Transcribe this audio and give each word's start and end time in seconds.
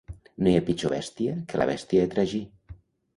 No 0.45 0.49
hi 0.51 0.53
ha 0.59 0.63
pitjor 0.69 0.93
bèstia 0.93 1.33
que 1.51 1.59
la 1.63 1.67
bèstia 1.71 2.07
de 2.09 2.11
tragí. 2.15 2.41